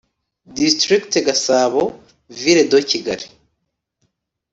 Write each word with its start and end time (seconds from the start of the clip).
District 0.59 1.11
Gasabo 1.27 1.83
Ville 2.39 2.63
de 2.71 2.79
Kigali 2.89 3.27